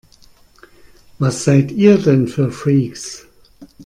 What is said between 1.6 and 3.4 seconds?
ihr denn für Freaks?